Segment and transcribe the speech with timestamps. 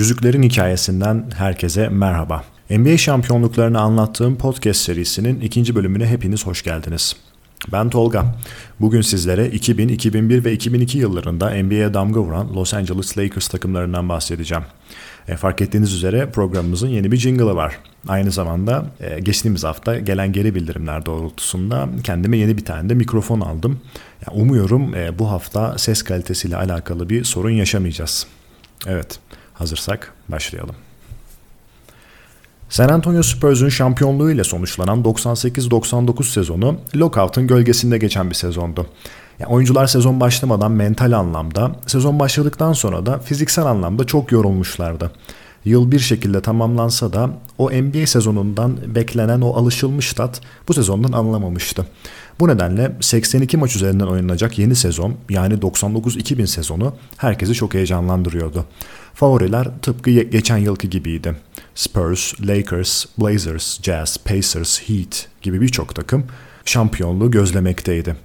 [0.00, 2.44] Yüzüklerin Hikayesinden herkese merhaba.
[2.70, 7.16] NBA şampiyonluklarını anlattığım podcast serisinin ikinci bölümüne hepiniz hoş geldiniz.
[7.72, 8.34] Ben Tolga.
[8.80, 14.64] Bugün sizlere 2000, 2001 ve 2002 yıllarında NBA'ye damga vuran Los Angeles Lakers takımlarından bahsedeceğim.
[15.28, 17.78] E, fark ettiğiniz üzere programımızın yeni bir jingle'ı var.
[18.08, 23.40] Aynı zamanda e, geçtiğimiz hafta gelen geri bildirimler doğrultusunda kendime yeni bir tane de mikrofon
[23.40, 23.80] aldım.
[24.26, 28.26] Yani umuyorum e, bu hafta ses kalitesiyle alakalı bir sorun yaşamayacağız.
[28.86, 29.20] Evet,
[29.60, 30.74] hazırsak başlayalım.
[32.68, 38.86] San Antonio Spurs'un şampiyonluğuyla sonuçlanan 98-99 sezonu lockout'un gölgesinde geçen bir sezondu.
[39.38, 45.10] Yani oyuncular sezon başlamadan mental anlamda, sezon başladıktan sonra da fiziksel anlamda çok yorulmuşlardı.
[45.64, 51.86] Yıl bir şekilde tamamlansa da o NBA sezonundan beklenen o alışılmış tat bu sezondan alınamamıştı.
[52.40, 58.64] Bu nedenle 82 maç üzerinden oynanacak yeni sezon yani 99-2000 sezonu herkesi çok heyecanlandırıyordu.
[59.14, 61.36] Favoriler tıpkı geçen yılki gibiydi.
[61.74, 66.24] Spurs, Lakers, Blazers, Jazz, Pacers, Heat gibi birçok takım
[66.64, 68.16] şampiyonluğu gözlemekteydi.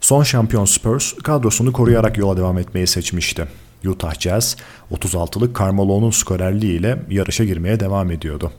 [0.00, 3.48] Son şampiyon Spurs kadrosunu koruyarak yola devam etmeyi seçmişti.
[3.86, 4.56] Utah Jazz
[4.92, 8.52] 36'lık Carmelo'nun skorerliğiyle yarışa girmeye devam ediyordu.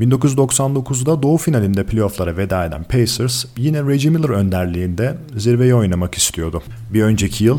[0.00, 6.62] 1999'da Doğu finalinde playofflara veda eden Pacers yine Reggie Miller önderliğinde zirveyi oynamak istiyordu.
[6.90, 7.58] Bir önceki yıl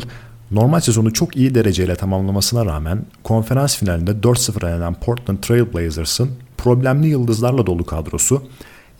[0.50, 7.06] normal sezonu çok iyi dereceyle tamamlamasına rağmen konferans finalinde 4-0 elenen Portland Trail Blazers'ın problemli
[7.06, 8.42] yıldızlarla dolu kadrosu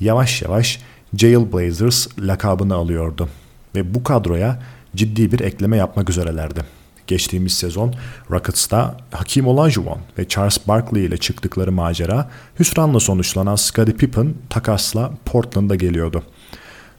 [0.00, 0.80] yavaş yavaş
[1.16, 3.28] Jail Blazers lakabını alıyordu
[3.74, 4.62] ve bu kadroya
[4.96, 6.60] ciddi bir ekleme yapmak üzerelerdi.
[7.06, 7.94] Geçtiğimiz sezon
[8.30, 12.30] Rockets'ta Hakim Olajuwon ve Charles Barkley ile çıktıkları macera
[12.60, 16.22] hüsranla sonuçlanan Scottie Pippen takasla Portland'a geliyordu.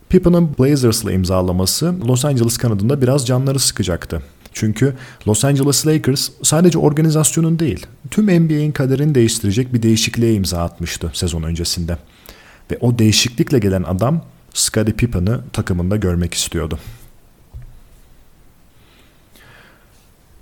[0.10, 4.22] Pippen'ın Blazers'la imzalaması Los Angeles kanadında biraz canları sıkacaktı.
[4.54, 4.94] Çünkü
[5.28, 11.44] Los Angeles Lakers sadece organizasyonun değil, tüm NBA'in kaderini değiştirecek bir değişikliğe imza atmıştı sezon
[11.44, 11.98] öncesinde.
[12.72, 14.22] Ve o değişiklikle gelen adam
[14.54, 16.80] Scottie Pippen'ı takımında görmek istiyordu.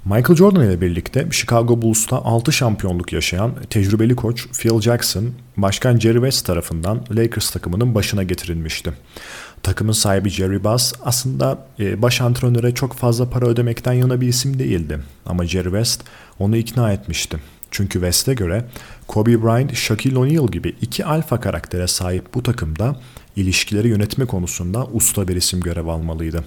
[0.05, 5.25] Michael Jordan ile birlikte Chicago Bulls'ta 6 şampiyonluk yaşayan tecrübeli koç Phil Jackson,
[5.57, 8.93] başkan Jerry West tarafından Lakers takımının başına getirilmişti.
[9.63, 14.59] Takımın sahibi Jerry Buss aslında e, baş antrenöre çok fazla para ödemekten yana bir isim
[14.59, 14.99] değildi.
[15.25, 16.03] Ama Jerry West
[16.39, 17.37] onu ikna etmişti.
[17.71, 18.65] Çünkü West'e göre
[19.07, 22.95] Kobe Bryant, Shaquille O'Neal gibi iki alfa karaktere sahip bu takımda
[23.35, 26.43] ilişkileri yönetme konusunda usta bir isim görev almalıydı.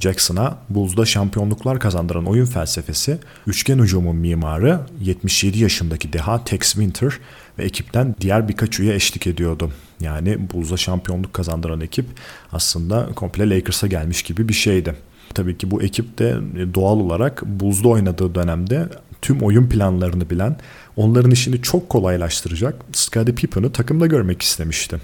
[0.00, 7.12] Jackson'a Bulls'da şampiyonluklar kazandıran oyun felsefesi, üçgen hücumun mimarı 77 yaşındaki deha Tex Winter
[7.58, 9.72] ve ekipten diğer birkaç üye eşlik ediyordu.
[10.00, 12.06] Yani Bulls'da şampiyonluk kazandıran ekip
[12.52, 14.94] aslında komple Lakers'a gelmiş gibi bir şeydi.
[15.34, 16.36] Tabii ki bu ekip de
[16.74, 18.88] doğal olarak Bulls'da oynadığı dönemde
[19.22, 20.56] tüm oyun planlarını bilen,
[20.96, 25.00] onların işini çok kolaylaştıracak Scottie Pippen'ı takımda görmek istemişti.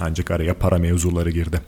[0.00, 1.60] Ancak araya para mevzuları girdi.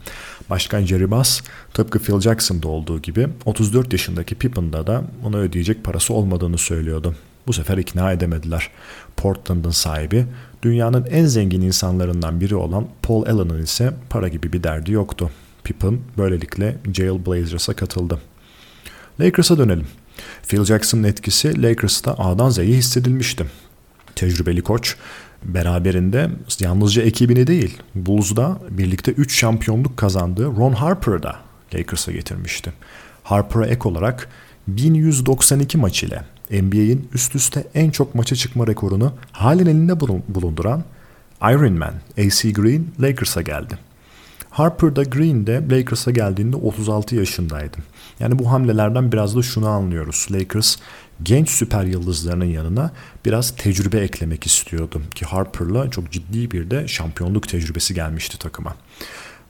[0.49, 1.41] Başkan Jerry Buss
[1.73, 7.15] tıpkı Phil Jackson'da olduğu gibi 34 yaşındaki Pippen'da da ona ödeyecek parası olmadığını söylüyordu.
[7.47, 8.69] Bu sefer ikna edemediler.
[9.17, 10.25] Portland'ın sahibi
[10.61, 15.31] dünyanın en zengin insanlarından biri olan Paul Allen'ın ise para gibi bir derdi yoktu.
[15.63, 18.19] Pippen böylelikle Jail Blazers'a katıldı.
[19.19, 19.87] Lakers'a dönelim.
[20.47, 23.45] Phil Jackson'ın etkisi Lakers'ta A'dan Z'ye hissedilmişti.
[24.15, 24.95] Tecrübeli koç
[25.45, 26.29] beraberinde
[26.59, 31.35] yalnızca ekibini değil Bulls'da birlikte 3 şampiyonluk kazandığı Ron Harper'ı da
[31.75, 32.73] Lakers'a getirmişti.
[33.23, 34.29] Harper'a ek olarak
[34.67, 40.83] 1192 maç ile NBA'in üst üste en çok maça çıkma rekorunu halen elinde bulunduran
[41.41, 43.88] Iron Man AC Green Lakers'a geldi.
[44.49, 47.77] Harper da Green de Lakers'a geldiğinde 36 yaşındaydı.
[48.19, 50.27] Yani bu hamlelerden biraz da şunu anlıyoruz.
[50.31, 50.77] Lakers
[51.23, 52.91] genç süper yıldızlarının yanına
[53.25, 55.01] biraz tecrübe eklemek istiyordu.
[55.15, 58.75] Ki Harper'la çok ciddi bir de şampiyonluk tecrübesi gelmişti takıma.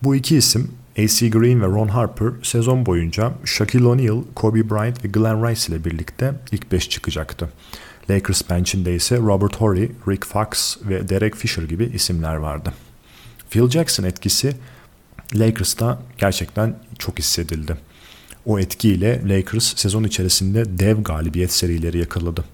[0.04, 5.08] Bu iki isim AC Green ve Ron Harper sezon boyunca Shaquille O'Neal, Kobe Bryant ve
[5.08, 7.50] Glenn Rice ile birlikte ilk 5 çıkacaktı.
[8.10, 12.74] Lakers bench'inde ise Robert Horry, Rick Fox ve Derek Fisher gibi isimler vardı.
[13.50, 14.56] Phil Jackson etkisi
[15.36, 17.78] Lakers'ta gerçekten çok hissedildi.
[18.46, 22.46] O etkiyle Lakers sezon içerisinde dev galibiyet serileri yakaladı.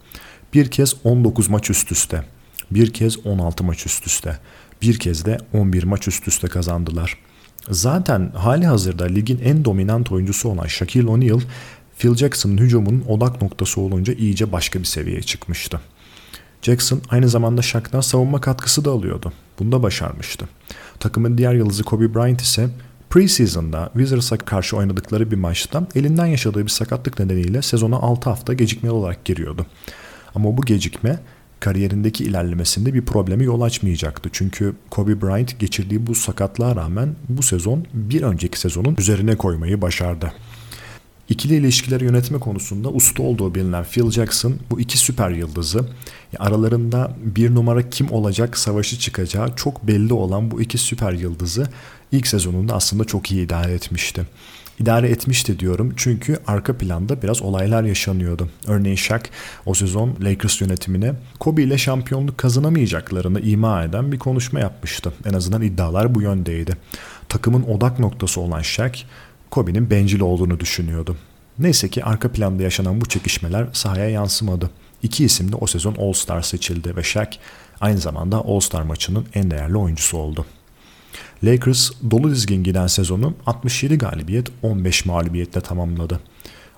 [0.54, 2.24] Bir kez 19 maç üst üste,
[2.72, 4.40] bir kez 16 maç üst üste,
[4.82, 7.18] bir kez de 11 maç üst üste kazandılar.
[7.70, 11.40] Zaten hali hazırda ligin en dominant oyuncusu olan Shaquille O'Neal,
[12.00, 15.82] Phil Jackson'ın hücumunun odak noktası olunca iyice başka bir seviyeye çıkmıştı.
[16.62, 19.34] Jackson aynı zamanda Shaq'tan savunma katkısı da alıyordu.
[19.60, 20.50] Bunda başarmıştı.
[21.00, 22.70] Takımın diğer yıldızı Kobe Bryant ise
[23.10, 28.94] Preseason'da Wizards'a karşı oynadıkları bir maçta elinden yaşadığı bir sakatlık nedeniyle sezona 6 hafta gecikmeli
[28.94, 29.66] olarak giriyordu.
[30.36, 31.20] Ama bu gecikme
[31.60, 34.30] kariyerindeki ilerlemesinde bir problemi yol açmayacaktı.
[34.34, 40.34] Çünkü Kobe Bryant geçirdiği bu sakatlığa rağmen bu sezon bir önceki sezonun üzerine koymayı başardı.
[41.30, 45.86] İkili ilişkileri yönetme konusunda usta olduğu bilinen Phil Jackson bu iki süper yıldızı
[46.40, 51.68] aralarında bir numara kim olacak savaşı çıkacağı çok belli olan bu iki süper yıldızı
[52.12, 54.26] ilk sezonunda aslında çok iyi idare etmişti.
[54.80, 58.50] İdare etmişti diyorum çünkü arka planda biraz olaylar yaşanıyordu.
[58.68, 59.22] Örneğin Shaq
[59.66, 65.14] o sezon Lakers yönetimine Kobe ile şampiyonluk kazanamayacaklarını ima eden bir konuşma yapmıştı.
[65.26, 66.78] En azından iddialar bu yöndeydi.
[67.30, 68.94] Takımın odak noktası olan Shaq
[69.56, 71.18] Kobe'nin bencil olduğunu düşünüyordu.
[71.60, 74.70] Neyse ki arka planda yaşanan bu çekişmeler sahaya yansımadı.
[75.04, 77.28] İki isim de o sezon All-Star seçildi ve Shaq
[77.82, 80.46] aynı zamanda All-Star maçının en değerli oyuncusu oldu.
[81.44, 86.20] Lakers dolu dizgin giden sezonu 67 galibiyet 15 mağlubiyetle tamamladı.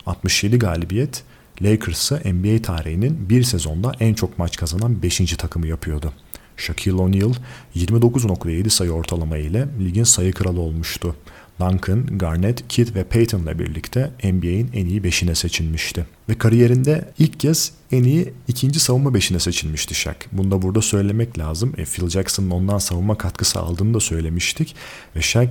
[0.05, 1.23] 67 galibiyet
[1.61, 5.17] Lakers'ı NBA tarihinin bir sezonda en çok maç kazanan 5.
[5.17, 6.13] takımı yapıyordu.
[6.57, 7.33] Shaquille O'Neal
[7.75, 11.15] 29.7 sayı ortalama ile ligin sayı kralı olmuştu.
[11.59, 16.05] Duncan, Garnett, Kidd ve Payton ile birlikte NBA'in en iyi beşine seçilmişti.
[16.29, 20.15] Ve kariyerinde ilk kez en iyi ikinci savunma beşine seçilmişti Shaq.
[20.31, 21.73] Bunu da burada söylemek lazım.
[21.77, 24.75] E, Phil Jackson'ın ondan savunma katkısı aldığını da söylemiştik.
[25.15, 25.49] Ve Shaq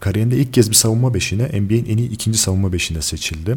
[0.00, 3.56] kariyerinde ilk kez bir savunma beşine NBA'in en iyi ikinci savunma beşine seçildi.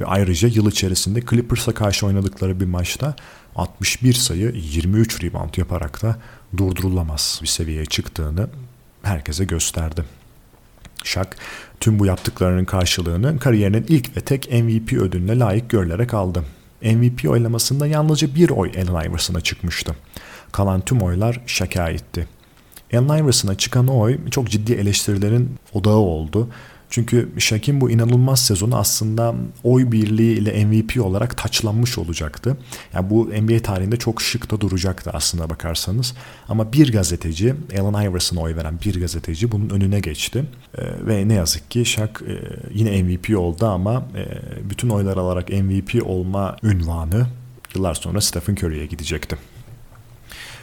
[0.00, 3.16] Ve ayrıca yıl içerisinde Clippers'a karşı oynadıkları bir maçta
[3.56, 6.18] 61 sayı 23 rebound yaparak da
[6.56, 8.48] durdurulamaz bir seviyeye çıktığını
[9.02, 10.04] herkese gösterdi.
[11.04, 11.26] Shaq
[11.80, 16.44] tüm bu yaptıklarının karşılığını kariyerinin ilk ve tek MVP ödülüne layık görülerek aldı.
[16.82, 19.94] MVP oylamasında yalnızca bir oy Allen Iverson'a çıkmıştı.
[20.52, 22.28] Kalan tüm oylar Shaq'a aitti.
[22.92, 26.48] Allen Iverson'a çıkan oy çok ciddi eleştirilerin odağı oldu.
[26.92, 29.34] Çünkü Shaq'in bu inanılmaz sezonu aslında
[29.64, 32.56] oy birliği ile MVP olarak taçlanmış olacaktı.
[32.94, 36.14] Yani bu NBA tarihinde çok şık da duracaktı aslında bakarsanız.
[36.48, 40.44] Ama bir gazeteci, Allen Iverson'a oy veren bir gazeteci bunun önüne geçti.
[40.78, 42.34] Ee, ve ne yazık ki Shaq e,
[42.74, 44.24] yine MVP oldu ama e,
[44.70, 47.26] bütün oylar alarak MVP olma ünvanı
[47.74, 49.36] yıllar sonra Stephen Curry'e gidecekti.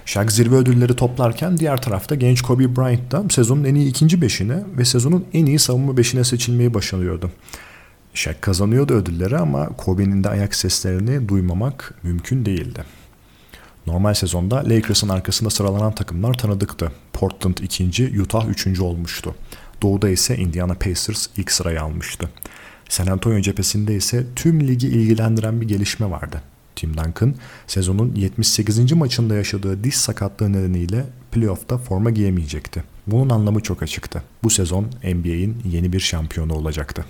[0.10, 4.64] Shaq zirve ödülleri toplarken diğer tarafta genç Kobe Bryant da sezonun en iyi ikinci beşine
[4.78, 7.32] ve sezonun en iyi savunma beşine seçilmeyi başarıyordu.
[8.14, 12.84] Shaq kazanıyordu ödülleri ama Kobe'nin de ayak seslerini duymamak mümkün değildi.
[13.88, 16.92] Normal sezonda Lakers'ın arkasında sıralanan takımlar tanıdıktı.
[17.14, 19.36] Portland ikinci, Utah üçüncü olmuştu.
[19.82, 22.30] Doğuda ise Indiana Pacers ilk sırayı almıştı.
[22.90, 26.42] San Antonio cephesinde ise tüm ligi ilgilendiren bir gelişme vardı.
[26.80, 27.36] Tim Duncan
[27.68, 28.92] sezonun 78.
[28.92, 32.84] maçında yaşadığı diş sakatlığı nedeniyle playoff'ta forma giyemeyecekti.
[33.08, 34.24] Bunun anlamı çok açıktı.
[34.44, 37.06] Bu sezon NBA'in yeni bir şampiyonu olacaktı.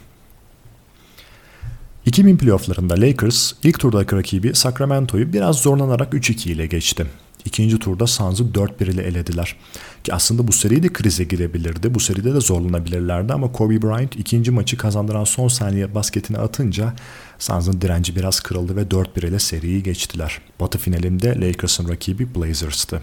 [2.06, 7.06] 2000 playofflarında Lakers ilk turdaki rakibi Sacramento'yu biraz zorlanarak 3-2 ile geçti.
[7.50, 9.56] İkinci turda Suns'ı 4-1 ile elediler.
[10.04, 11.94] Ki aslında bu seri de krize girebilirdi.
[11.94, 16.94] Bu seride de zorlanabilirlerdi ama Kobe Bryant ikinci maçı kazandıran son saniye basketini atınca
[17.40, 20.42] Suns'ın direnci biraz kırıldı ve 4-1 ile seriyi geçtiler.
[20.60, 23.02] Batı finalinde Lakers'ın rakibi Blazers'tı.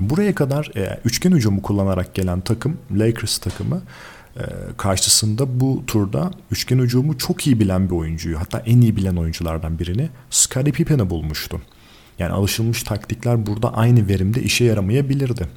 [0.00, 3.82] Buraya kadar e, üçgen hücumu kullanarak gelen takım Lakers takımı
[4.36, 4.42] e,
[4.76, 9.78] karşısında bu turda üçgen hücumu çok iyi bilen bir oyuncuyu hatta en iyi bilen oyunculardan
[9.78, 11.60] birini Scottie Pippen'i bulmuştu.
[12.18, 15.48] Yani alışılmış taktikler burada aynı verimde işe yaramayabilirdi.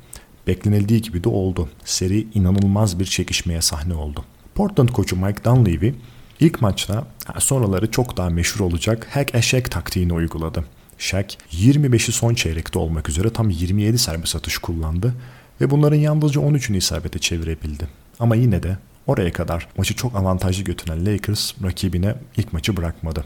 [0.48, 1.70] Beklenildiği gibi de oldu.
[1.86, 4.26] Seri inanılmaz bir çekişmeye sahne oldu.
[4.56, 5.94] Portland koçu Mike Dunleavy
[6.40, 7.08] ilk maçta
[7.40, 10.66] sonraları çok daha meşhur olacak hack a taktiğini uyguladı.
[10.98, 15.14] Shaq 25'i son çeyrekte olmak üzere tam 27 serbest atış kullandı
[15.62, 17.88] ve bunların yalnızca 13'ünü isabete çevirebildi.
[18.20, 18.78] Ama yine de
[19.08, 23.26] oraya kadar maçı çok avantajlı götüren Lakers rakibine ilk maçı bırakmadı.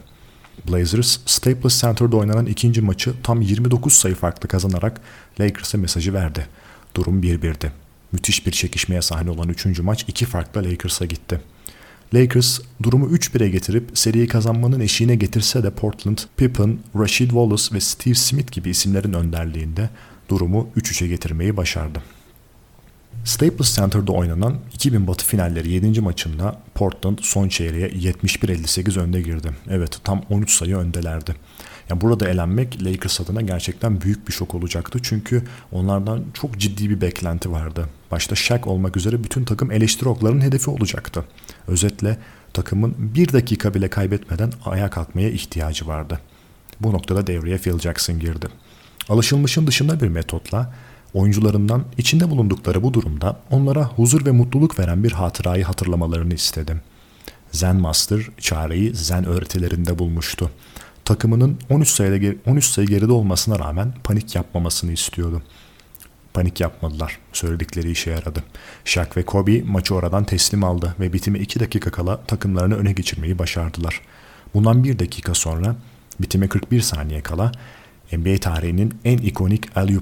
[0.69, 5.01] Blazers, Staples Center'da oynanan ikinci maçı tam 29 sayı farklı kazanarak
[5.39, 6.47] Lakers'a mesajı verdi.
[6.95, 7.71] Durum 1-1'di.
[8.11, 11.41] Müthiş bir çekişmeye sahne olan üçüncü maç iki farklı Lakers'a gitti.
[12.13, 18.15] Lakers durumu 3-1'e getirip seriyi kazanmanın eşiğine getirse de Portland, Pippen, Rashid Wallace ve Steve
[18.15, 19.89] Smith gibi isimlerin önderliğinde
[20.29, 22.01] durumu 3-3'e getirmeyi başardı.
[23.23, 26.01] Staples Center'da oynanan 2000 Batı finalleri 7.
[26.01, 29.51] maçında Portland son çeyreğe 71-58 önde girdi.
[29.69, 31.35] Evet tam 13 sayı öndelerdi.
[31.89, 34.99] Yani burada elenmek Lakers adına gerçekten büyük bir şok olacaktı.
[35.03, 37.89] Çünkü onlardan çok ciddi bir beklenti vardı.
[38.11, 41.23] Başta Shaq olmak üzere bütün takım eleştiri oklarının hedefi olacaktı.
[41.67, 42.17] Özetle
[42.53, 46.19] takımın bir dakika bile kaybetmeden ayağa kalkmaya ihtiyacı vardı.
[46.79, 48.47] Bu noktada devreye Phil Jackson girdi.
[49.09, 50.73] Alışılmışın dışında bir metotla
[51.15, 56.81] oyuncularından içinde bulundukları bu durumda onlara huzur ve mutluluk veren bir hatırayı hatırlamalarını istedim.
[57.51, 60.51] Zen Master çareyi Zen öğretilerinde bulmuştu.
[61.05, 65.41] takımının 13 sayıda 13 sayı geride olmasına rağmen panik yapmamasını istiyordu.
[66.33, 67.19] Panik yapmadılar.
[67.33, 68.43] Söyledikleri işe yaradı.
[68.85, 73.39] Shaq ve Kobe maçı oradan teslim aldı ve bitime 2 dakika kala takımlarını öne geçirmeyi
[73.39, 74.01] başardılar.
[74.53, 75.75] Bundan 1 dakika sonra
[76.19, 77.51] bitime 41 saniye kala
[78.11, 79.99] NBA tarihinin en ikonik el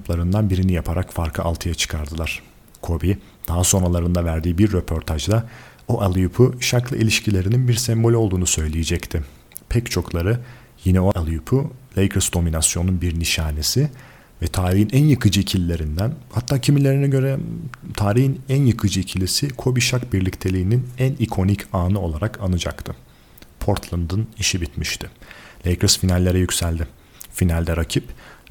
[0.50, 2.41] birini yaparak farkı 6'ya çıkardılar.
[2.81, 3.17] Kobe
[3.48, 5.50] daha sonralarında verdiği bir röportajda
[5.88, 9.24] o alley-oop'u Shaq'la ilişkilerinin bir sembolü olduğunu söyleyecekti.
[9.69, 10.39] Pek çokları
[10.83, 13.89] yine o alley-oop'u Lakers dominasyonunun bir nişanesi
[14.41, 17.39] ve tarihin en yıkıcı ikililerinden hatta kimilerine göre
[17.95, 22.95] tarihin en yıkıcı ikilisi Kobe Shaq birlikteliğinin en ikonik anı olarak anacaktı.
[23.60, 25.10] Portland'ın işi bitmişti.
[25.65, 26.88] Lakers finallere yükseldi.
[27.33, 28.03] Finalde rakip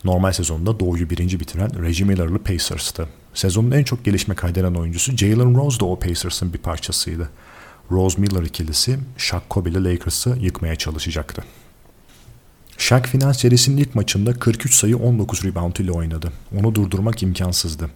[0.04, 3.08] normal sezonda Doğu'yu birinci bitiren Reggie Miller'lı Pacers'tı.
[3.34, 7.30] Sezonun en çok gelişme kaydeden oyuncusu Jalen Rose da o Pacers'ın bir parçasıydı.
[7.90, 11.44] Rose Miller ikilisi Shaq Kobe ile Lakers'ı yıkmaya çalışacaktı.
[12.78, 16.32] Shaq final serisinin ilk maçında 43 sayı 19 rebound ile oynadı.
[16.58, 17.90] Onu durdurmak imkansızdı.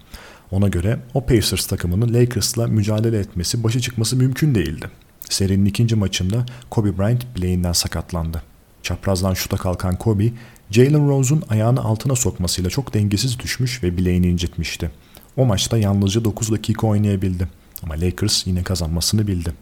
[0.51, 4.91] Ona göre o Pacers takımının Lakers'la mücadele etmesi, başı çıkması mümkün değildi.
[5.31, 8.43] Serinin ikinci maçında Kobe Bryant bileğinden sakatlandı.
[8.87, 10.33] Çaprazdan şuta kalkan Kobe,
[10.71, 14.91] Jalen Rose'un ayağını altına sokmasıyla çok dengesiz düşmüş ve bileğini incitmişti.
[15.37, 17.49] O maçta yalnızca 9 dakika oynayabildi.
[17.83, 19.53] Ama Lakers yine kazanmasını bildi.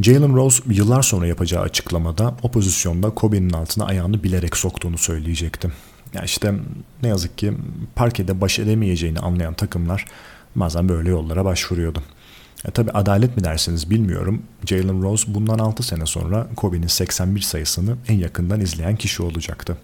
[0.00, 5.72] Jalen Rose yıllar sonra yapacağı açıklamada o pozisyonda Kobe'nin altına ayağını bilerek soktuğunu söyleyecekti.
[6.14, 6.54] Ya işte
[7.02, 7.52] ne yazık ki
[7.94, 10.04] parkede baş edemeyeceğini anlayan takımlar
[10.56, 12.02] bazen böyle yollara başvuruyordu.
[12.68, 14.42] E tabi adalet mi dersiniz bilmiyorum.
[14.66, 19.76] Jalen Rose bundan 6 sene sonra Kobe'nin 81 sayısını en yakından izleyen kişi olacaktı.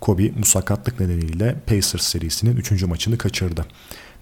[0.00, 2.82] Kobe bu sakatlık nedeniyle Pacers serisinin 3.
[2.82, 3.66] maçını kaçırdı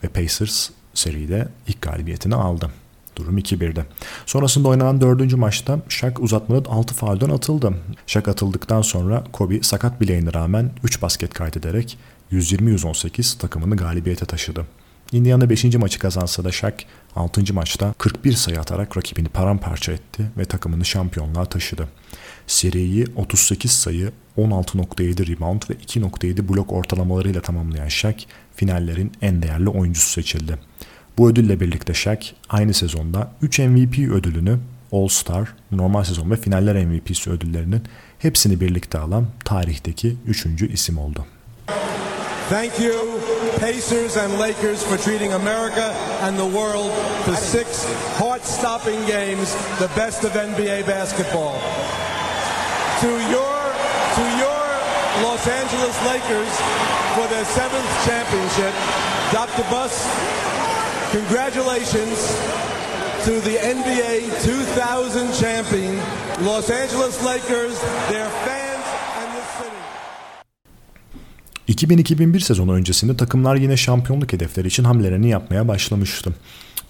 [0.05, 2.71] ve Pacers seride ilk galibiyetini aldı.
[3.16, 3.85] Durum 2-1'de.
[4.26, 5.35] Sonrasında oynanan 4.
[5.35, 7.75] maçta Shaq uzatmada 6 faulden atıldı.
[8.07, 11.99] Shaq atıldıktan sonra Kobe sakat bileğine rağmen 3 basket kaydederek
[12.33, 14.66] 120-118 takımını galibiyete taşıdı.
[15.13, 15.65] Indiana 5.
[15.65, 16.75] maçı kazansa da Shaq
[17.17, 17.55] 6.
[17.55, 21.89] maçta 41 sayı atarak rakibini paramparça etti ve takımını şampiyonluğa taşıdı.
[22.47, 28.17] Seriyi 38 sayı, 16.7 rebound ve 2.7 blok ortalamalarıyla tamamlayan Shaq
[28.57, 30.59] finallerin en değerli oyuncusu seçildi.
[31.19, 34.59] Bu ödülle birlikte Shaq aynı sezonda 3 MVP ödülünü
[34.93, 37.83] All-Star, normal sezon ve finaller MVP'si ödüllerinin
[38.19, 40.47] hepsini birlikte alan tarihteki 3.
[40.63, 41.27] isim oldu.
[42.51, 46.91] Thank you Pacers and Lakers for treating America and the world
[47.25, 47.85] to six
[48.17, 51.59] heart-stopping games, the best of NBA basketball.
[53.01, 53.59] To your
[54.17, 54.67] to your
[55.25, 56.53] Los Angeles Lakers
[57.17, 58.75] for their seventh championship,
[59.33, 59.63] Dr.
[59.71, 60.07] Buss
[61.13, 62.29] Congratulations
[63.25, 65.97] to the NBA 2000 champion,
[66.45, 68.66] Los Angeles Lakers, their fans
[71.76, 76.35] 2000-2001 sezonu öncesinde takımlar yine şampiyonluk hedefleri için hamlelerini yapmaya başlamıştı.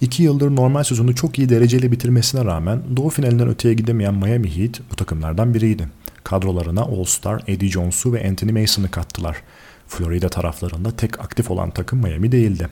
[0.01, 4.81] İki yıldır normal sezonu çok iyi dereceyle bitirmesine rağmen Doğu finalinden öteye gidemeyen Miami Heat
[4.91, 5.87] bu takımlardan biriydi.
[6.23, 9.37] Kadrolarına All-Star Eddie Jones'u ve Anthony Mason'ı kattılar.
[9.87, 12.67] Florida taraflarında tek aktif olan takım Miami değildi.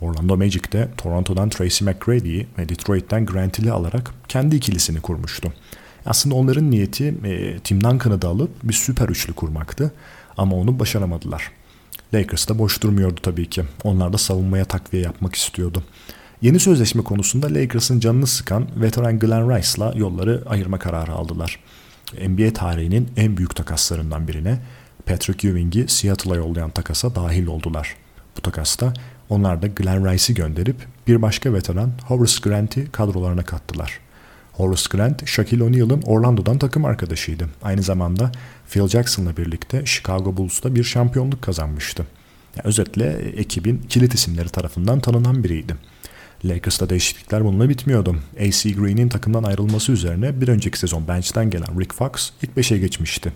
[0.00, 5.52] Orlando Magic'te Toronto'dan Tracy McGrady'yi ve Detroit'ten Grant Hill'i alarak kendi ikilisini kurmuştu.
[6.06, 9.92] Aslında onların niyeti e, Tim Duncan'ı da alıp bir süper üçlü kurmaktı
[10.36, 11.50] ama onu başaramadılar.
[12.16, 13.62] Lakers da boş durmuyordu tabii ki.
[13.84, 15.82] Onlar da savunmaya takviye yapmak istiyordu.
[16.42, 21.60] Yeni sözleşme konusunda Lakers'ın canını sıkan veteran Glenn Rice'la yolları ayırma kararı aldılar.
[22.28, 24.58] NBA tarihinin en büyük takaslarından birine
[25.06, 27.96] Patrick Ewing'i Seattle'a yollayan takasa dahil oldular.
[28.36, 28.92] Bu takasta
[29.28, 34.05] onlar da Glenn Rice'i gönderip bir başka veteran Horace Grant'i kadrolarına kattılar.
[34.56, 37.48] Horace Grant, Shaquille O'Neal'ın Orlando'dan takım arkadaşıydı.
[37.62, 38.32] Aynı zamanda
[38.70, 42.06] Phil Jackson'la birlikte Chicago Bulls'ta bir şampiyonluk kazanmıştı.
[42.56, 45.76] Yani özetle ekibin kilit isimleri tarafından tanınan biriydi.
[46.44, 48.16] Lakers'ta değişiklikler bununla bitmiyordu.
[48.40, 53.32] AC Green'in takımdan ayrılması üzerine bir önceki sezon bench'ten gelen Rick Fox ilk 5'e geçmişti.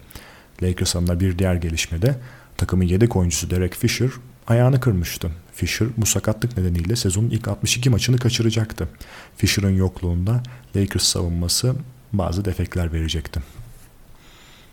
[0.62, 2.16] Lakers adına bir diğer gelişmede
[2.56, 4.10] takımın yedek oyuncusu Derek Fisher
[4.50, 5.30] ayağını kırmıştı.
[5.54, 8.88] Fisher bu sakatlık nedeniyle sezonun ilk 62 maçını kaçıracaktı.
[9.36, 10.42] Fisher'ın yokluğunda
[10.76, 11.74] Lakers savunması
[12.12, 13.40] bazı defekler verecekti.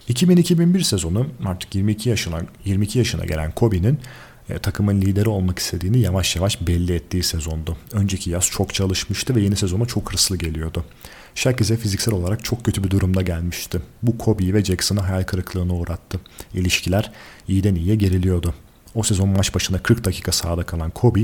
[0.10, 4.00] 2000-2001 sezonu artık 22 yaşına 22 yaşına gelen Kobe'nin
[4.50, 7.78] e, takımın lideri olmak istediğini yavaş yavaş belli ettiği sezondu.
[7.94, 10.86] Önceki yaz çok çalışmıştı ve yeni sezona çok hırslı geliyordu.
[11.36, 13.82] Shaq ise fiziksel olarak çok kötü bir durumda gelmişti.
[14.04, 16.20] Bu Kobe'yi ve Jackson'ı hayal kırıklığına uğrattı.
[16.54, 17.12] İlişkiler
[17.48, 18.54] iyiden iyiye geriliyordu.
[18.98, 21.20] O sezon maç başına 40 dakika sahada kalan Kobe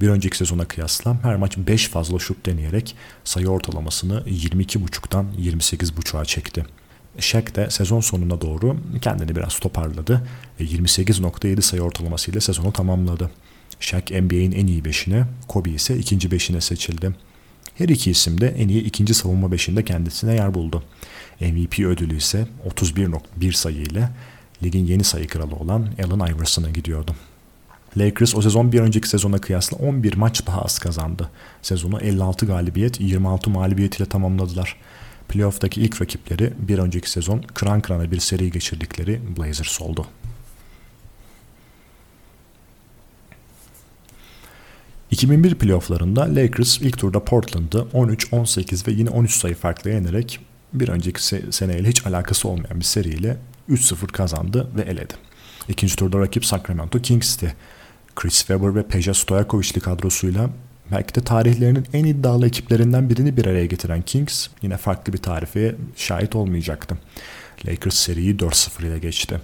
[0.00, 6.66] bir önceki sezona kıyasla her maç 5 fazla şut deneyerek sayı ortalamasını 22.5'tan 28.5'a çekti.
[7.18, 10.28] Shaq de sezon sonuna doğru kendini biraz toparladı
[10.60, 13.30] ve 28.7 sayı ortalamasıyla sezonu tamamladı.
[13.80, 17.14] Shaq NBA'in en iyi beşine, Kobe ise ikinci beşine seçildi.
[17.74, 20.82] Her iki isim de en iyi ikinci savunma beşinde kendisine yer buldu.
[21.40, 24.08] MVP ödülü ise 31.1 sayı ile
[24.62, 27.14] ligin yeni sayı kralı olan Allen Iverson'a gidiyordu.
[27.96, 31.30] Lakers o sezon bir önceki sezona kıyasla 11 maç daha az kazandı.
[31.62, 34.76] Sezonu 56 galibiyet, 26 mağlubiyet ile tamamladılar.
[35.28, 40.06] Playoff'taki ilk rakipleri bir önceki sezon kıran kırana bir seri geçirdikleri Blazers oldu.
[45.12, 50.40] ...2001 playofflarında Lakers ilk turda Portland'ı 13, 18 ve yine 13 sayı farklı yenerek...
[50.72, 51.22] ...bir önceki
[51.52, 53.36] seneyle hiç alakası olmayan bir seriyle
[53.70, 55.14] 3-0 kazandı ve eledi.
[55.68, 57.54] İkinci turda rakip Sacramento Kings'ti.
[58.16, 60.50] Chris Webber ve Peja Stojakovic'li kadrosuyla
[60.92, 65.74] belki de tarihlerinin en iddialı ekiplerinden birini bir araya getiren Kings yine farklı bir tarifeye
[65.96, 66.98] şahit olmayacaktı.
[67.66, 69.40] Lakers seriyi 4-0 ile geçti.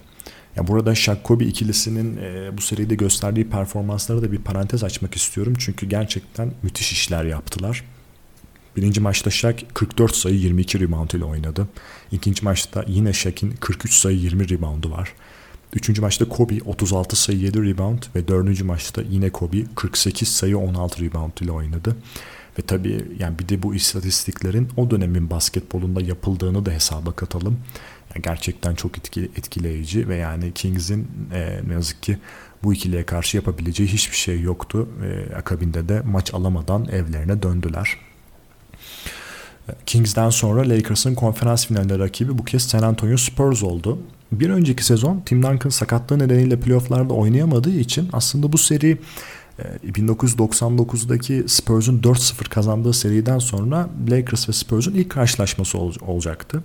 [0.55, 5.53] Ya burada Shaq Kobe ikilisinin e, bu seride gösterdiği performansları da bir parantez açmak istiyorum.
[5.59, 7.83] Çünkü gerçekten müthiş işler yaptılar.
[8.75, 11.67] Birinci maçta Shaq 44 sayı 22 rebound ile oynadı.
[12.11, 15.13] İkinci maçta yine Shaq'in 43 sayı 20 reboundu var.
[15.73, 21.01] Üçüncü maçta Kobe 36 sayı 7 rebound ve dördüncü maçta yine Kobe 48 sayı 16
[21.01, 21.95] rebound ile oynadı.
[22.59, 27.59] Ve tabii yani bir de bu istatistiklerin o dönemin basketbolunda yapıldığını da hesaba katalım.
[28.15, 32.17] Yani gerçekten çok etkili, etkileyici ve yani Kings'in e, ne yazık ki
[32.63, 34.89] bu ikiliye karşı yapabileceği hiçbir şey yoktu.
[35.03, 37.97] E, akabinde de maç alamadan evlerine döndüler.
[39.85, 43.99] Kings'den sonra Lakers'ın konferans finalinde rakibi bu kez San Antonio Spurs oldu.
[44.31, 48.97] Bir önceki sezon Tim Duncan sakatlığı nedeniyle playofflarda oynayamadığı için aslında bu seri
[49.85, 56.63] 1999'daki e, Spurs'un 4-0 kazandığı seriden sonra Lakers ve Spurs'un ilk karşılaşması ol- olacaktı.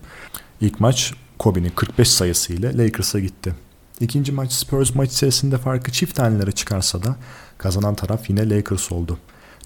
[0.60, 3.54] İlk maç Kobe'nin 45 sayısıyla Lakers'a gitti.
[4.00, 7.16] İkinci maç Spurs maç içerisinde farkı çift tanelere çıkarsa da
[7.58, 9.18] kazanan taraf yine Lakers oldu.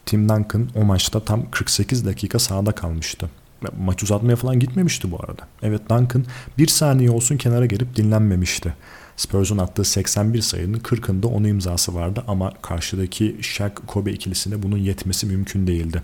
[0.07, 3.31] Tim Duncan o maçta tam 48 dakika sahada kalmıştı.
[3.79, 5.43] Maç uzatmaya falan gitmemişti bu arada.
[5.63, 6.25] Evet Duncan
[6.59, 8.75] bir saniye olsun kenara gelip dinlenmemişti.
[9.17, 15.27] Spurs'un attığı 81 sayının 40'ında onun imzası vardı ama karşıdaki Shaq Kobe ikilisine bunun yetmesi
[15.27, 16.03] mümkün değildi.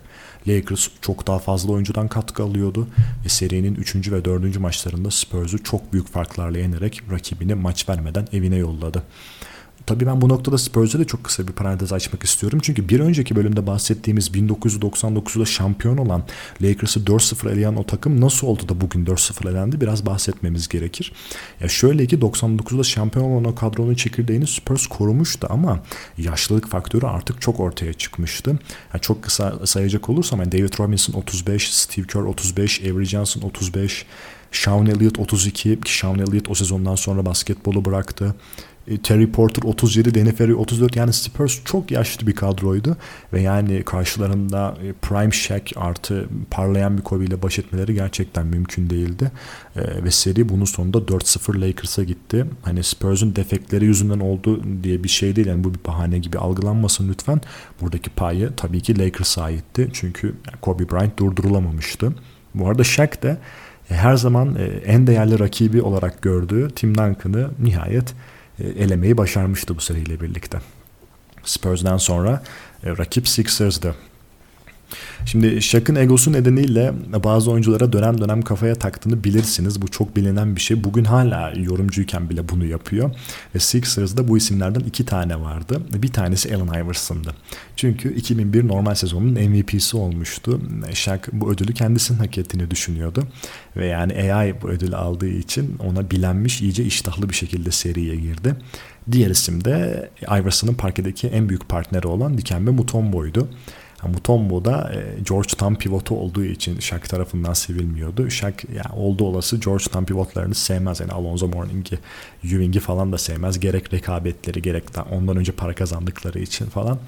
[0.48, 2.88] Lakers çok daha fazla oyuncudan katkı alıyordu
[3.24, 4.12] ve serinin 3.
[4.12, 4.58] ve 4.
[4.58, 9.02] maçlarında Spurs'u çok büyük farklarla yenerek rakibini maç vermeden evine yolladı.
[9.90, 12.58] Tabii ben bu noktada Spurs'e de çok kısa bir parantez açmak istiyorum.
[12.62, 16.22] Çünkü bir önceki bölümde bahsettiğimiz 1999'da şampiyon olan
[16.62, 21.12] Lakers'ı 4-0 eleyen o takım nasıl oldu da bugün 4-0 elendi biraz bahsetmemiz gerekir.
[21.60, 25.82] Ya şöyle ki 99'da şampiyon olan o kadronun çekirdeğini Spurs korumuştu ama
[26.18, 28.50] yaşlılık faktörü artık çok ortaya çıkmıştı.
[28.94, 34.06] Yani çok kısa sayacak olursam yani David Robinson 35, Steve Kerr 35, Avery Johnson 35,
[34.52, 38.34] Sean Elliott 32 ki Sean Elliott o sezondan sonra basketbolu bıraktı.
[38.88, 42.96] E, Terry Porter 37, Danny Ferry 34 yani Spurs çok yaşlı bir kadroydu
[43.32, 48.90] ve yani karşılarında e, Prime Shaq artı parlayan bir Kobe ile baş etmeleri gerçekten mümkün
[48.90, 49.30] değildi.
[49.76, 52.46] E, ve seri bunun sonunda 4-0 Lakers'a gitti.
[52.62, 57.08] Hani Spurs'un defektleri yüzünden oldu diye bir şey değil yani bu bir bahane gibi algılanmasın
[57.08, 57.40] lütfen.
[57.80, 59.88] Buradaki payı tabii ki Lakers'a aitti.
[59.92, 62.12] Çünkü Kobe Bryant durdurulamamıştı.
[62.54, 63.38] Bu arada Shaq de
[63.88, 68.14] her zaman en değerli rakibi olarak gördüğü Tim Duncan'ı nihayet
[68.64, 70.58] elemeyi başarmıştı bu seriyle birlikte.
[71.44, 72.42] Spurs'dan sonra
[72.84, 73.94] e, rakip Sixers'dı.
[75.26, 76.92] Şimdi Shaq'ın egosu nedeniyle
[77.24, 79.82] bazı oyunculara dönem dönem kafaya taktığını bilirsiniz.
[79.82, 80.84] Bu çok bilinen bir şey.
[80.84, 83.10] Bugün hala yorumcuyken bile bunu yapıyor.
[83.54, 85.82] Ve Sixers'da bu isimlerden iki tane vardı.
[85.92, 87.34] Bir tanesi Allen Iverson'dı.
[87.76, 90.60] Çünkü 2001 normal sezonun MVP'si olmuştu.
[90.94, 93.24] Shaq bu ödülü kendisinin hak ettiğini düşünüyordu.
[93.76, 98.56] Ve yani AI bu ödülü aldığı için ona bilenmiş iyice iştahlı bir şekilde seriye girdi.
[99.12, 103.48] Diğer isim de Iverson'ın parkedeki en büyük partneri olan Dikembe Mutombo'ydu.
[104.08, 108.30] Mutombo da e, Georgetown pivotu olduğu için Shaq tarafından sevilmiyordu.
[108.30, 111.00] Shaq yani olduğu olası Georgetown pivotlarını sevmez.
[111.00, 111.98] Yani Alonzo Mourning'i,
[112.44, 113.60] Ewing'i falan da sevmez.
[113.60, 116.98] Gerek rekabetleri gerek de ondan önce para kazandıkları için falan.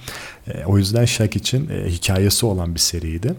[0.47, 3.35] E, o yüzden Shaq için e, hikayesi olan bir seriydi.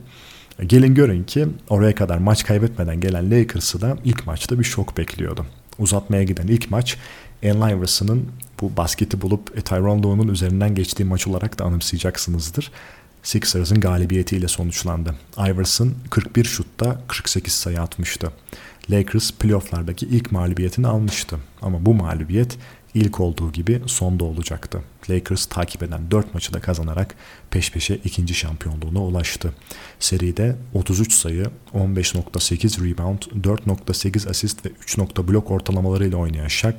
[0.65, 5.45] Gelin görün ki oraya kadar maç kaybetmeden gelen Lakers'ı da ilk maçta bir şok bekliyordu.
[5.79, 6.97] Uzatmaya giden ilk maç
[7.43, 8.21] Allen
[8.61, 12.71] bu basketi bulup Tyronn Lue'nun üzerinden geçtiği maç olarak da anımsayacaksınızdır.
[13.23, 15.15] Sixers'ın galibiyetiyle sonuçlandı.
[15.37, 18.31] Iverson 41 şutta 48 sayı atmıştı.
[18.91, 21.39] Lakers playofflardaki ilk mağlubiyetini almıştı.
[21.61, 22.57] Ama bu mağlubiyet
[22.93, 24.81] ilk olduğu gibi sonda olacaktı.
[25.09, 27.15] Lakers takip eden 4 maçı da kazanarak
[27.51, 29.53] peş peşe ikinci şampiyonluğuna ulaştı.
[29.99, 34.97] Seride 33 sayı, 15.8 rebound, 4.8 asist ve 3.
[34.99, 36.75] blok ortalamalarıyla oynayan Shaq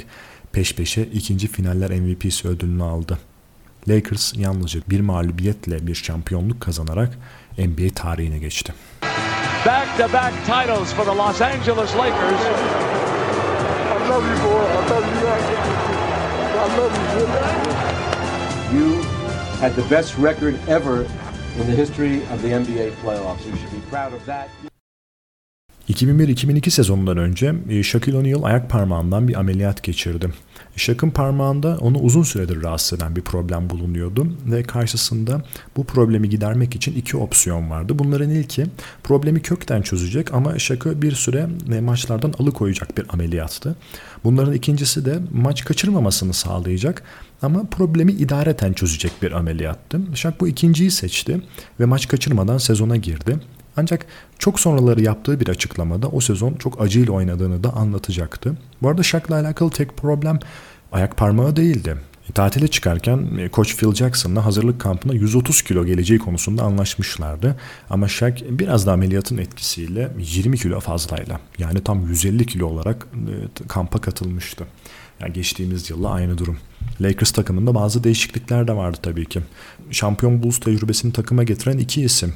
[0.52, 3.18] peş peşe ikinci finaller MVP'si ödülünü aldı.
[3.88, 7.18] Lakers yalnızca bir mağlubiyetle bir şampiyonluk kazanarak
[7.58, 8.72] NBA tarihine geçti.
[9.66, 12.40] Back to back titles for the Los Angeles Lakers.
[13.94, 14.64] I love you boy.
[14.64, 15.28] I love you
[16.54, 16.92] I love
[18.72, 18.78] you.
[18.78, 19.02] You
[19.60, 21.06] had the best record ever
[21.60, 23.46] in the history of the NBA playoffs.
[23.46, 24.48] You should be proud of that.
[25.88, 30.30] 2001-2002 sezonundan önce e, Shaquille O'Neal ayak parmağından bir ameliyat geçirdi.
[30.76, 35.42] Shaq'ın parmağında onu uzun süredir rahatsız eden bir problem bulunuyordu ve karşısında
[35.76, 37.98] bu problemi gidermek için iki opsiyon vardı.
[37.98, 38.66] Bunların ilki
[39.02, 43.76] problemi kökten çözecek ama Shaq'ı bir süre e, maçlardan alıkoyacak bir ameliyattı.
[44.24, 47.02] Bunların ikincisi de maç kaçırmamasını sağlayacak
[47.42, 50.00] ama problemi idareten çözecek bir ameliyattı.
[50.14, 51.42] Shaq bu ikinciyi seçti
[51.80, 53.38] ve maç kaçırmadan sezona girdi.
[53.76, 54.06] Ancak
[54.38, 58.56] çok sonraları yaptığı bir açıklamada o sezon çok acıyla oynadığını da anlatacaktı.
[58.82, 60.38] Bu arada Shaq'la alakalı tek problem
[60.92, 61.96] ayak parmağı değildi.
[62.30, 67.56] E, tatile çıkarken e, Koç Phil Jackson'la hazırlık kampına 130 kilo geleceği konusunda anlaşmışlardı.
[67.90, 73.66] Ama Shaq biraz da ameliyatın etkisiyle 20 kilo fazlayla yani tam 150 kilo olarak e,
[73.68, 74.66] kampa katılmıştı.
[75.20, 76.58] Yani geçtiğimiz yılla aynı durum.
[77.00, 79.40] Lakers takımında bazı değişiklikler de vardı tabii ki.
[79.90, 82.34] Şampiyon Bulls tecrübesini takıma getiren iki isim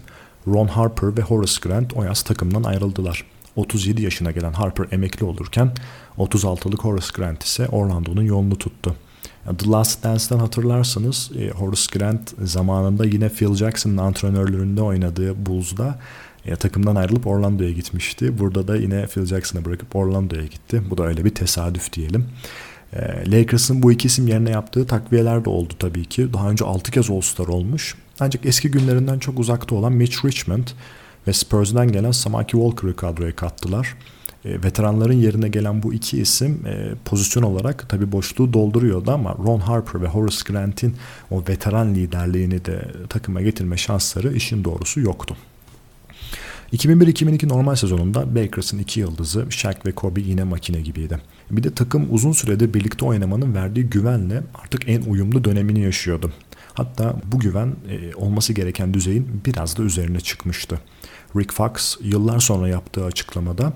[0.52, 3.24] Ron Harper ve Horace Grant o yaz takımdan ayrıldılar.
[3.56, 5.72] 37 yaşına gelen Harper emekli olurken
[6.18, 8.94] 36'lık Horace Grant ise Orlando'nun yolunu tuttu.
[9.58, 15.98] The Last Dance'den hatırlarsanız e, Horace Grant zamanında yine Phil Jackson'ın antrenörlüğünde oynadığı Bulls'da
[16.46, 18.38] e, takımdan ayrılıp Orlando'ya gitmişti.
[18.38, 20.82] Burada da yine Phil Jackson'a bırakıp Orlando'ya gitti.
[20.90, 22.26] Bu da öyle bir tesadüf diyelim.
[22.92, 26.32] E, Lakers'ın bu iki isim yerine yaptığı takviyeler de oldu tabii ki.
[26.32, 27.94] Daha önce 6 kez All-Star olmuş.
[28.20, 30.68] Ancak eski günlerinden çok uzakta olan Mitch Richmond
[31.26, 33.96] ve Spurs'dan gelen Samaki Walker'ı kadroya kattılar.
[34.44, 39.60] E, veteranların yerine gelen bu iki isim e, pozisyon olarak tabi boşluğu dolduruyordu ama Ron
[39.60, 40.96] Harper ve Horace Grant'in
[41.30, 45.36] o veteran liderliğini de takıma getirme şansları işin doğrusu yoktu.
[46.72, 51.18] 2001-2002 normal sezonunda Lakers'ın iki yıldızı Shaq ve Kobe yine makine gibiydi.
[51.50, 56.32] Bir de takım uzun süredir birlikte oynamanın verdiği güvenle artık en uyumlu dönemini yaşıyordu.
[56.74, 60.78] Hatta bu güven e, olması gereken düzeyin biraz da üzerine çıkmıştı.
[61.36, 63.72] Rick Fox yıllar sonra yaptığı açıklamada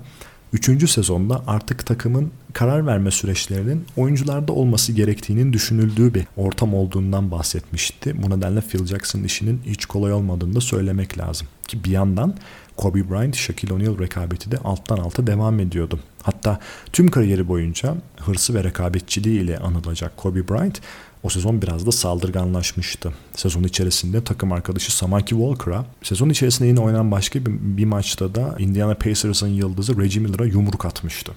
[0.53, 0.89] 3.
[0.89, 8.23] sezonda artık takımın karar verme süreçlerinin oyuncularda olması gerektiğinin düşünüldüğü bir ortam olduğundan bahsetmişti.
[8.23, 11.47] Bu nedenle Phil Jackson'ın işinin hiç kolay olmadığını da söylemek lazım.
[11.67, 12.35] Ki bir yandan
[12.77, 15.99] Kobe Bryant, Shaquille O'Neal rekabeti de alttan alta devam ediyordu.
[16.23, 16.59] Hatta
[16.93, 20.81] tüm kariyeri boyunca hırsı ve rekabetçiliği ile anılacak Kobe Bryant
[21.23, 23.13] o sezon biraz da saldırganlaşmıştı.
[23.35, 28.55] Sezon içerisinde takım arkadaşı Samaki Walker'a, sezon içerisinde yine oynanan başka bir, bir maçta da
[28.59, 31.31] Indiana Pacers'ın yıldızı Reggie Miller'a yumruk atmıştı.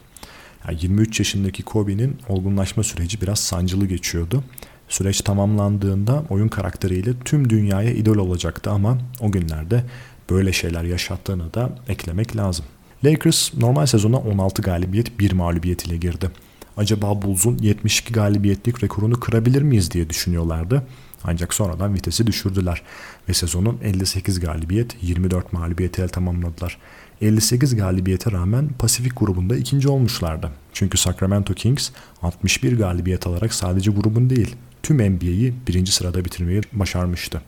[0.69, 4.45] Yani 23 yaşındaki Kobe'nin olgunlaşma süreci biraz sancılı geçiyordu.
[4.89, 9.85] Süreç tamamlandığında oyun karakteriyle tüm dünyaya idol olacaktı ama o günlerde
[10.31, 12.65] böyle şeyler yaşattığını da eklemek lazım.
[13.05, 16.31] Lakers normal sezona 16 galibiyet 1 mağlubiyet ile girdi
[16.77, 20.83] acaba Bulls'un 72 galibiyetlik rekorunu kırabilir miyiz diye düşünüyorlardı.
[21.25, 22.83] Ancak sonradan vitesi düşürdüler
[23.29, 26.79] ve sezonun 58 galibiyet 24 mağlubiyeti el tamamladılar.
[27.21, 30.51] 58 galibiyete rağmen Pasifik grubunda ikinci olmuşlardı.
[30.73, 31.91] Çünkü Sacramento Kings
[32.23, 37.43] 61 galibiyet alarak sadece grubun değil tüm NBA'yi birinci sırada bitirmeyi başarmıştı.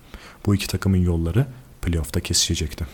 [0.47, 1.47] Bu iki takımın yolları
[1.83, 2.87] playoff'ta kesişecekti.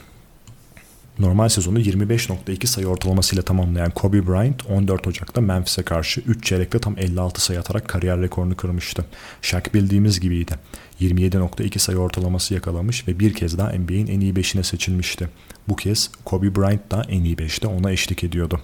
[1.18, 6.99] Normal sezonu 25.2 sayı ortalamasıyla tamamlayan Kobe Bryant 14 Ocak'ta Memphis'e karşı 3 çeyrekte tam
[6.99, 9.05] 56 sayı atarak kariyer rekorunu kırmıştı.
[9.42, 10.55] Shaq bildiğimiz gibiydi.
[11.01, 15.29] 27.2 sayı ortalaması yakalamış ve bir kez daha NBA'in en iyi 5'ine seçilmişti.
[15.68, 18.61] Bu kez Kobe Bryant da en iyi 5'te ona eşlik ediyordu.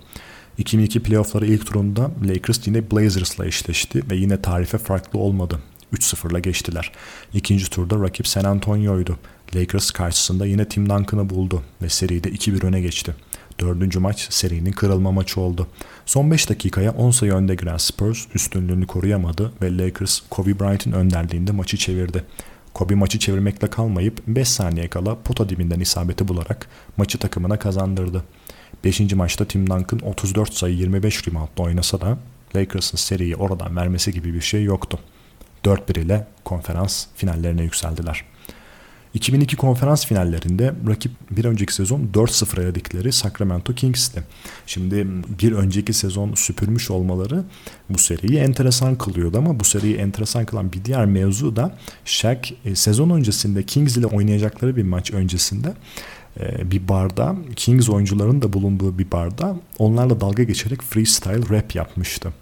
[0.58, 5.60] 2002 playoffları ilk turunda Lakers yine Blazers'la eşleşti ve yine tarife farklı olmadı.
[5.92, 6.92] 3-0'la geçtiler.
[7.34, 9.18] İkinci turda rakip San Antonio'ydu.
[9.56, 13.14] Lakers karşısında yine Tim Duncan'ı buldu ve seride 2-1 öne geçti.
[13.60, 15.66] Dördüncü maç serinin kırılma maçı oldu.
[16.06, 21.52] Son 5 dakikaya 10 sayı önde giren Spurs üstünlüğünü koruyamadı ve Lakers Kobe Bryant'in önderliğinde
[21.52, 22.24] maçı çevirdi.
[22.74, 28.24] Kobe maçı çevirmekle kalmayıp 5 saniye kala pota dibinden isabeti bularak maçı takımına kazandırdı.
[28.84, 29.14] 5.
[29.14, 32.18] maçta Tim Duncan 34 sayı 25 reboundla oynasa da
[32.56, 34.98] Lakers'ın seriyi oradan vermesi gibi bir şey yoktu.
[35.64, 38.24] 4-1 ile konferans finallerine yükseldiler.
[39.14, 44.22] 2002 konferans finallerinde rakip bir önceki sezon 4-0 eledikleri Sacramento Kings'ti.
[44.66, 45.06] Şimdi
[45.42, 47.44] bir önceki sezon süpürmüş olmaları
[47.90, 52.74] bu seriyi enteresan kılıyordu ama bu seriyi enteresan kılan bir diğer mevzu da Shaq e,
[52.74, 55.74] sezon öncesinde Kings ile oynayacakları bir maç öncesinde
[56.40, 62.32] e, bir barda Kings oyuncuların da bulunduğu bir barda onlarla dalga geçerek freestyle rap yapmıştı.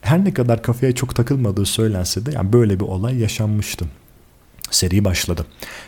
[0.00, 3.86] Her ne kadar kafaya çok takılmadığı söylense de yani böyle bir olay yaşanmıştı.
[4.70, 5.46] Seri başladı.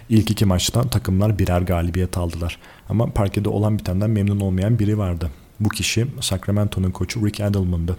[0.08, 2.58] İlk iki maçta takımlar birer galibiyet aldılar.
[2.88, 5.30] Ama parkede olan bitenden memnun olmayan biri vardı.
[5.60, 7.96] Bu kişi Sacramento'nun koçu Rick Adelman'dı.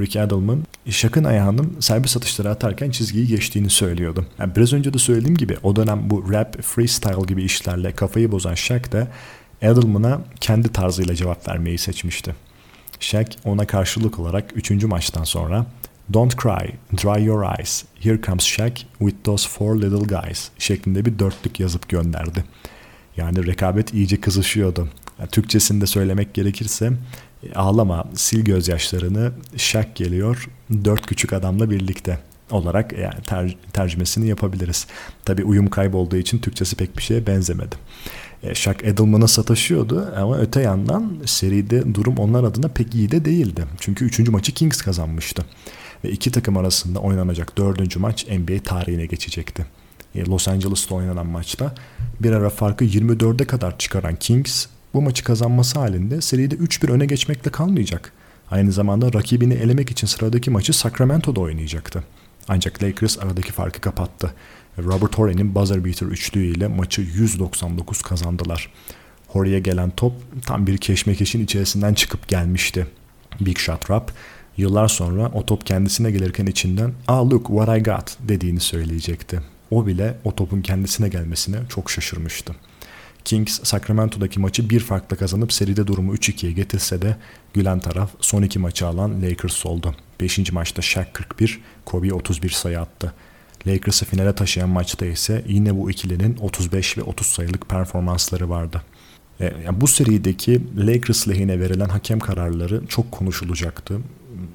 [0.00, 4.26] Rick Adelman, Shaq'ın ayağının serbest atışları atarken çizgiyi geçtiğini söylüyordu.
[4.38, 8.54] Yani biraz önce de söylediğim gibi o dönem bu rap, freestyle gibi işlerle kafayı bozan
[8.54, 9.08] Shaq da
[9.62, 12.34] Adelman'a kendi tarzıyla cevap vermeyi seçmişti.
[13.00, 14.70] Shaq ona karşılık olarak 3.
[14.84, 15.66] maçtan sonra
[16.12, 17.84] Don't cry, dry your eyes.
[18.04, 22.44] Here comes Shaq with those four little guys şeklinde bir dörtlük yazıp gönderdi.
[23.16, 24.88] Yani rekabet iyice kızışıyordu.
[25.32, 26.92] Türkçesini de söylemek gerekirse
[27.54, 30.48] ağlama, sil gözyaşlarını, şak geliyor
[30.84, 32.18] dört küçük adamla birlikte
[32.50, 34.86] olarak yani ter, tercümesini yapabiliriz.
[35.24, 37.76] Tabi uyum kaybolduğu için Türkçesi pek bir şeye benzemedi.
[38.42, 43.64] E, Shaq Edelman'a sataşıyordu ama öte yandan seride durum onlar adına pek iyi de değildi.
[43.80, 45.44] Çünkü üçüncü maçı Kings kazanmıştı.
[46.04, 49.66] Ve iki takım arasında oynanacak dördüncü maç NBA tarihine geçecekti.
[50.14, 51.74] E, Los Angeles'ta oynanan maçta
[52.20, 57.50] bir ara farkı 24'e kadar çıkaran Kings bu maçı kazanması halinde seride 3-1 öne geçmekle
[57.50, 58.12] kalmayacak.
[58.50, 62.04] Aynı zamanda rakibini elemek için sıradaki maçı Sacramento'da oynayacaktı.
[62.48, 64.34] Ancak Lakers aradaki farkı kapattı.
[64.78, 68.72] Robert Horry'nin buzzer beater üçlüğüyle maçı 199 kazandılar.
[69.28, 70.12] Horry'e gelen top
[70.46, 72.86] tam bir keşmekeşin içerisinden çıkıp gelmişti.
[73.40, 74.12] Big Shot Rap
[74.58, 79.40] yıllar sonra o top kendisine gelirken içinden ''Ah look what I got'' dediğini söyleyecekti.
[79.70, 82.54] O bile o topun kendisine gelmesine çok şaşırmıştı.
[83.24, 87.16] Kings Sacramento'daki maçı bir farkla kazanıp seride durumu 3-2'ye getirse de
[87.54, 89.94] gülen taraf son iki maçı alan Lakers oldu.
[90.20, 90.52] 5.
[90.52, 93.12] maçta Shaq 41, Kobe 31 sayı attı.
[93.66, 98.82] Lakers'ı finale taşıyan maçta ise yine bu ikilinin 35 ve 30 sayılık performansları vardı.
[99.40, 104.00] E, yani bu serideki Lakers lehine verilen hakem kararları çok konuşulacaktı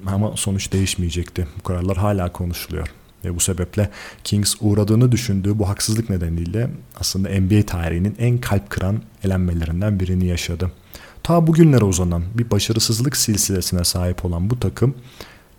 [0.06, 1.46] ama sonuç değişmeyecekti.
[1.58, 2.88] Bu kararlar hala konuşuluyor.
[3.24, 3.90] Ve bu sebeple
[4.24, 10.72] Kings uğradığını düşündüğü bu haksızlık nedeniyle aslında NBA tarihinin en kalp kıran elenmelerinden birini yaşadı.
[11.22, 14.94] Ta bugünlere uzanan bir başarısızlık silsilesine sahip olan bu takım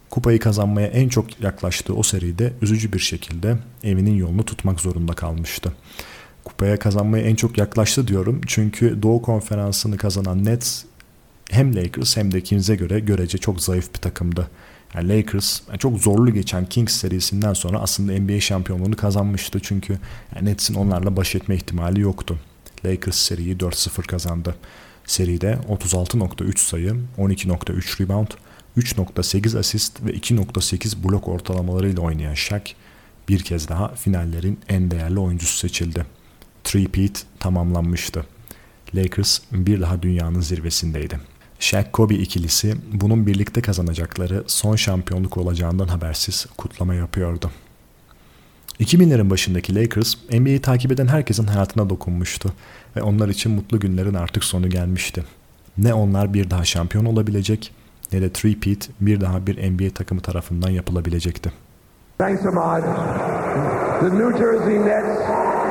[0.09, 5.73] kupayı kazanmaya en çok yaklaştığı o seride üzücü bir şekilde evinin yolunu tutmak zorunda kalmıştı.
[6.43, 10.83] Kupaya kazanmaya en çok yaklaştı diyorum çünkü Doğu Konferansı'nı kazanan Nets
[11.51, 14.49] hem Lakers hem de Kings'e göre görece çok zayıf bir takımdı.
[14.95, 19.59] Yani Lakers yani çok zorlu geçen Kings serisinden sonra aslında NBA şampiyonluğunu kazanmıştı.
[19.63, 19.99] Çünkü
[20.35, 22.39] yani Nets'in onlarla baş etme ihtimali yoktu.
[22.85, 24.55] Lakers seriyi 4-0 kazandı.
[25.05, 28.27] Seride 36.3 sayı, 12.3 rebound,
[28.77, 32.63] 3.8 asist ve 2.8 blok ortalamalarıyla oynayan Shaq
[33.29, 36.05] bir kez daha finallerin en değerli oyuncusu seçildi.
[36.63, 38.25] Three-peat tamamlanmıştı.
[38.95, 41.19] Lakers bir daha dünyanın zirvesindeydi.
[41.59, 47.51] Shaq-Kobe ikilisi bunun birlikte kazanacakları son şampiyonluk olacağından habersiz kutlama yapıyordu.
[48.79, 52.53] 2000'lerin başındaki Lakers, NBA'yi takip eden herkesin hayatına dokunmuştu
[52.95, 55.23] ve onlar için mutlu günlerin artık sonu gelmişti.
[55.77, 57.71] Ne onlar bir daha şampiyon olabilecek
[58.13, 61.51] ne de three-peat bir daha bir NBA takımı tarafından yapılabilecekti.
[62.17, 62.83] Thanks Ahmad.
[63.99, 65.19] The New Jersey Nets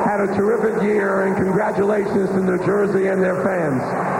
[0.05, 4.14] had a terrific year and congratulations to New Jersey and their fans.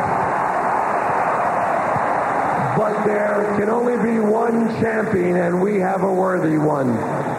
[2.77, 6.93] But there can only be one champion, and we have a worthy one.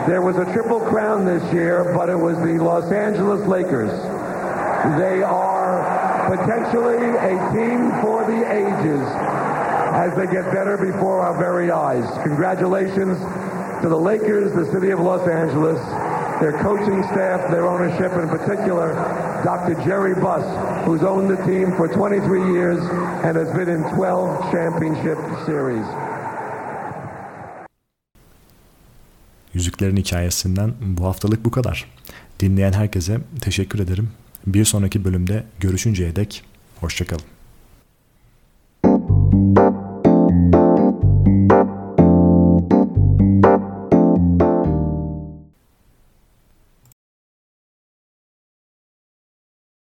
[0.07, 3.91] There was a triple crown this year, but it was the Los Angeles Lakers.
[4.99, 9.03] They are potentially a team for the ages
[9.97, 12.07] as they get better before our very eyes.
[12.23, 13.19] Congratulations
[13.83, 15.81] to the Lakers, the city of Los Angeles,
[16.41, 18.95] their coaching staff, their ownership, in particular,
[19.47, 19.77] Dr.
[19.85, 20.45] Jerry Buss,
[20.85, 22.81] who's owned the team for 23 years
[23.23, 25.87] and has been in 12 championship series.
[29.55, 31.91] Yüzüklerin hikayesinden bu haftalık bu kadar.
[32.41, 34.11] Dinleyen herkese teşekkür ederim.
[34.47, 36.45] Bir sonraki bölümde görüşünceye dek
[36.81, 37.36] hoşçakalın.